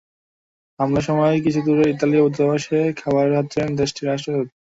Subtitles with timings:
[0.79, 4.47] হামলার সময় কিছু দূরে ইতালীয় দূতাবাসে বসে খাবার খাচ্ছিলেন দেশটির রাষ্ট্রদূত।